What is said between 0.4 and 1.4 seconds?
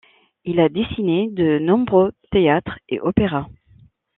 Il a dessiné